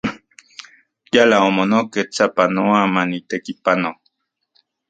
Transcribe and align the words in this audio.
Yala 1.15 1.37
omonek 1.47 1.91
sapanoa 2.15 2.81
manitekipano. 2.93 3.89